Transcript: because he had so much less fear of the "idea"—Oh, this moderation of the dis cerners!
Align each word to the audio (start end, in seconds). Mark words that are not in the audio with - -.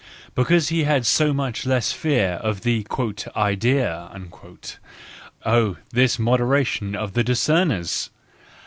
because 0.33 0.69
he 0.69 0.83
had 0.85 1.05
so 1.05 1.31
much 1.31 1.63
less 1.63 1.91
fear 1.91 2.39
of 2.41 2.61
the 2.61 2.87
"idea"—Oh, 3.35 5.77
this 5.91 6.17
moderation 6.17 6.95
of 6.95 7.13
the 7.13 7.23
dis 7.23 7.47
cerners! 7.47 8.09